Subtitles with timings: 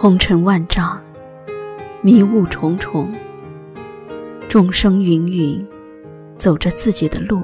[0.00, 0.98] 红尘万丈，
[2.00, 3.12] 迷雾重重，
[4.48, 5.62] 众生芸芸，
[6.38, 7.42] 走着自己的路，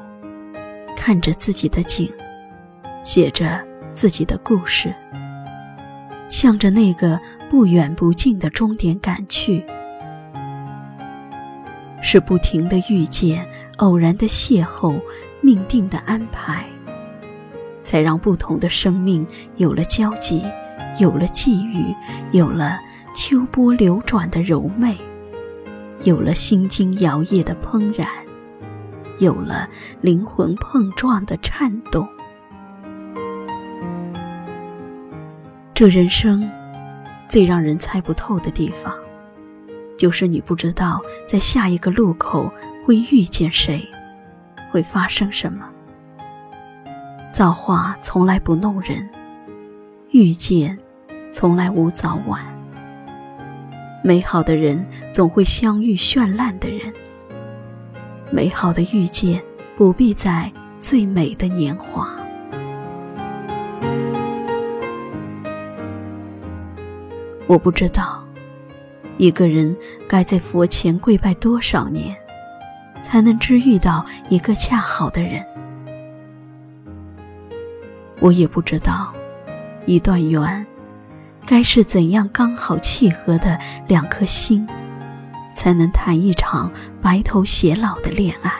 [0.96, 2.10] 看着自己的景，
[3.02, 3.62] 写着
[3.92, 4.90] 自己的故事，
[6.30, 9.62] 向着那个不远不近的终点赶去。
[12.00, 13.46] 是不停的遇见，
[13.76, 14.98] 偶然的邂逅，
[15.42, 16.64] 命定的安排，
[17.82, 20.42] 才让不同的生命有了交集，
[20.98, 21.94] 有了际遇，
[22.32, 22.78] 有了
[23.14, 24.96] 秋波流转的柔媚，
[26.04, 28.08] 有了心惊摇曳的怦然，
[29.18, 29.68] 有了
[30.00, 32.08] 灵魂碰撞的颤动。
[35.74, 36.50] 这人生，
[37.28, 38.94] 最让人猜不透的地方。
[39.98, 42.50] 就是你不知道在下一个路口
[42.84, 43.86] 会遇见谁，
[44.70, 45.68] 会发生什么。
[47.32, 49.08] 造化从来不弄人，
[50.10, 50.78] 遇见
[51.38, 52.40] 从来无早晚。
[54.02, 56.90] 美好的人总会相遇绚烂的人，
[58.30, 59.38] 美好的遇见
[59.76, 62.08] 不必在最美的年华。
[67.46, 68.24] 我不知道。
[69.18, 69.76] 一个人
[70.08, 72.16] 该在佛前跪拜多少年，
[73.02, 75.44] 才能知遇到一个恰好的人？
[78.20, 79.12] 我也不知道，
[79.84, 80.66] 一段缘
[81.46, 84.68] 该是怎样刚好契合的两颗心，
[85.54, 88.52] 才能谈一场白头偕老的恋爱。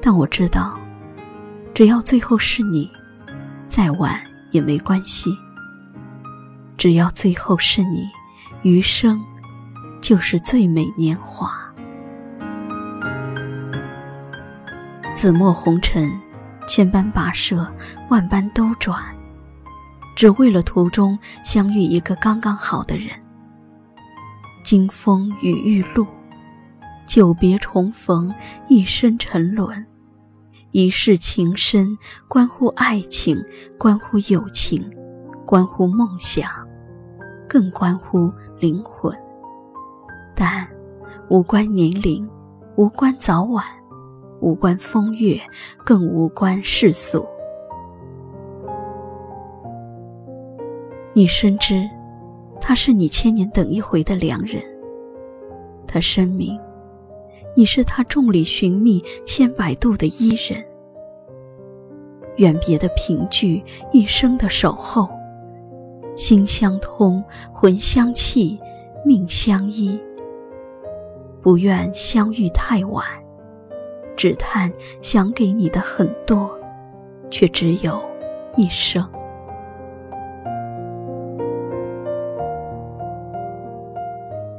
[0.00, 0.78] 但我知道，
[1.74, 2.90] 只要最后是你，
[3.68, 4.18] 再晚
[4.52, 5.30] 也没关系。
[6.78, 8.08] 只要最后是你。
[8.62, 9.20] 余生，
[10.00, 11.52] 就是最美年华。
[15.14, 16.10] 紫陌红尘，
[16.66, 17.70] 千般跋涉，
[18.08, 19.13] 万般兜转，
[20.14, 23.08] 只为了途中相遇一个刚刚好的人。
[24.64, 26.06] 经风雨遇露，
[27.06, 28.34] 久别重逢，
[28.68, 29.84] 一生沉沦。
[30.70, 33.40] 一世情深，关乎爱情，
[33.78, 34.90] 关乎友情，
[35.46, 36.50] 关乎梦想。
[37.46, 39.16] 更关乎灵魂，
[40.34, 40.66] 但
[41.28, 42.28] 无关年龄，
[42.74, 43.64] 无关早晚，
[44.40, 45.40] 无关风月，
[45.84, 47.24] 更无关世俗。
[51.16, 51.88] 你深知，
[52.60, 54.60] 他是你千年等一回的良人。
[55.86, 56.58] 他深明，
[57.54, 60.60] 你是他众里寻觅千百度的伊人。
[62.38, 65.08] 远别的凭据，一生的守候。
[66.16, 67.22] 心相通，
[67.52, 68.58] 魂相契，
[69.04, 69.96] 命相依。
[71.40, 73.06] 不愿相遇太晚，
[74.16, 76.50] 只叹想给你的很多，
[77.30, 78.02] 却只有
[78.56, 79.08] 一生。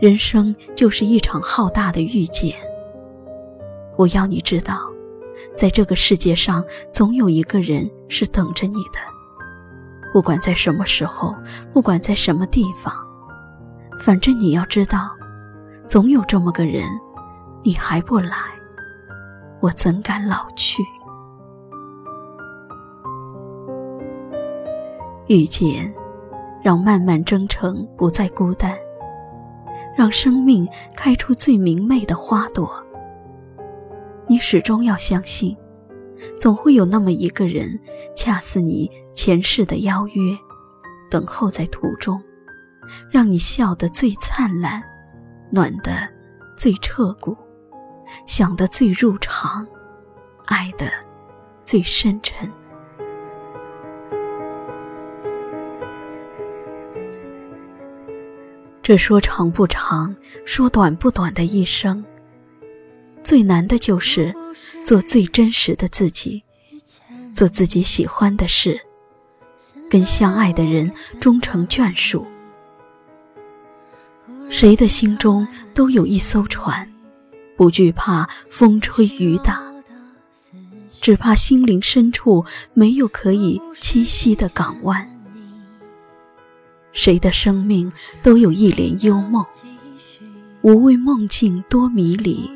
[0.05, 2.55] 人生就是一场浩大的遇见。
[3.97, 4.81] 我要你知道，
[5.57, 8.99] 在这个世界上，总有一个人是等着你的。
[10.13, 11.33] 不管在什么时候，
[11.73, 12.93] 不管在什么地方，
[13.99, 15.09] 反正你要知道，
[15.87, 16.83] 总有这么个人，
[17.63, 18.37] 你还不来，
[19.59, 20.83] 我怎敢老去？
[25.25, 25.91] 遇见，
[26.63, 28.77] 让漫漫征程不再孤单，
[29.95, 32.69] 让生命开出最明媚的花朵。
[34.27, 35.55] 你始终要相信。
[36.39, 37.77] 总会有那么一个人，
[38.15, 40.35] 恰似你前世的邀约，
[41.11, 42.23] 等候在途中，
[43.11, 44.81] 让你笑得最灿烂，
[45.51, 45.91] 暖得
[46.57, 47.37] 最彻骨，
[48.25, 49.67] 想得最入肠，
[50.45, 50.89] 爱得
[51.65, 52.49] 最深沉。
[58.85, 60.15] 这说长不长，
[60.45, 62.05] 说短不短的一生，
[63.23, 64.31] 最难的就是。
[64.85, 66.43] 做最真实的自己，
[67.33, 68.79] 做自己喜欢的事，
[69.89, 72.23] 跟相爱的人终成眷属。
[74.47, 76.87] 谁的心中都有一艘船，
[77.57, 79.59] 不惧怕风吹雨打，
[81.01, 82.45] 只怕心灵深处
[82.75, 85.14] 没有可以栖息的港湾。
[86.95, 87.91] 谁的生命
[88.23, 89.45] 都有一帘幽梦，
[90.61, 92.49] 无畏梦境多迷离，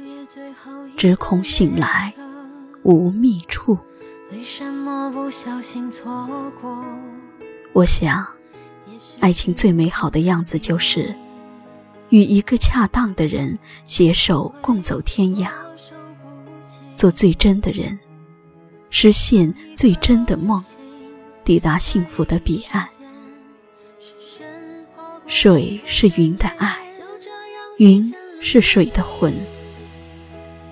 [0.97, 2.12] 只恐醒来。
[2.83, 3.77] 无觅处。
[7.74, 8.25] 我想，
[9.19, 11.13] 爱情最美好的样子就是
[12.07, 15.50] 与一个恰当的人携手共走天涯，
[16.95, 18.00] 做最真的人，
[18.89, 20.63] 实现最真的梦，
[21.44, 22.88] 抵达幸福的彼岸。
[25.29, 26.75] 水是云的爱，
[27.77, 28.11] 云
[28.41, 29.31] 是水的魂。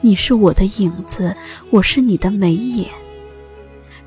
[0.01, 1.37] 你是我的影子，
[1.69, 2.89] 我是你的眉眼。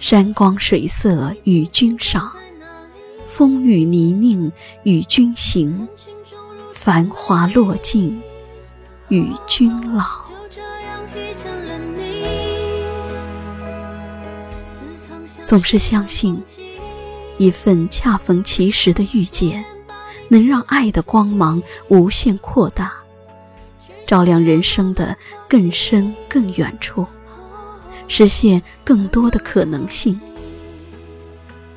[0.00, 2.32] 山光水色与君赏，
[3.28, 4.50] 风雨泥泞
[4.82, 5.86] 与君行，
[6.74, 8.20] 繁华落尽
[9.08, 10.04] 与君老。
[15.44, 16.42] 总是相信，
[17.38, 19.64] 一份恰逢其时的遇见，
[20.30, 22.92] 能让爱的光芒无限扩大，
[24.06, 25.16] 照亮人生的
[25.48, 27.04] 更深更远处，
[28.06, 30.18] 实现更多的可能性。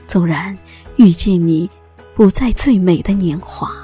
[0.08, 0.56] 纵然
[0.98, 1.68] 遇见你，
[2.14, 3.76] 不在最美的年华，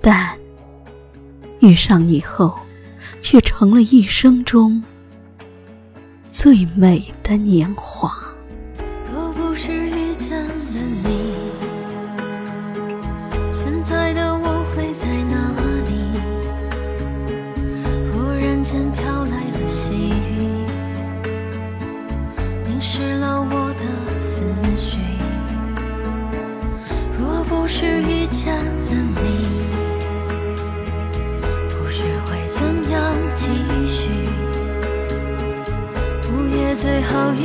[0.00, 0.34] 但
[1.60, 2.58] 遇上你后，
[3.20, 4.82] 却成了一生中。
[6.30, 8.27] 最美的年华。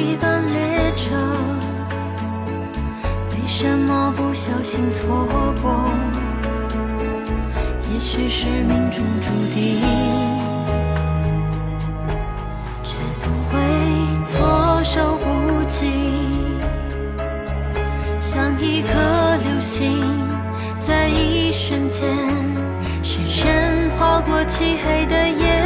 [0.03, 1.15] 一班列车，
[3.31, 5.25] 为什么不小心错
[5.61, 5.89] 过？
[7.89, 9.79] 也许是命中注定，
[12.83, 13.57] 却总会
[14.25, 15.93] 措手不及。
[18.19, 18.89] 像一颗
[19.37, 20.03] 流星，
[20.85, 22.01] 在一瞬间，
[23.01, 25.62] 深深划过漆黑的夜，